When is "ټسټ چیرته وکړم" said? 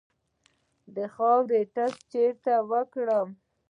1.73-3.27